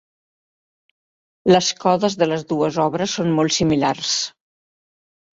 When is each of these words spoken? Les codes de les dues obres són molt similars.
Les 1.55 1.67
codes 1.83 2.15
de 2.21 2.27
les 2.29 2.45
dues 2.53 2.79
obres 2.85 3.13
són 3.19 3.29
molt 3.41 3.55
similars. 3.57 4.15